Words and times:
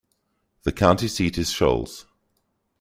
The 0.63 0.71
county 0.71 1.07
seat 1.07 1.37
is 1.37 1.51
Shoals. 1.51 2.07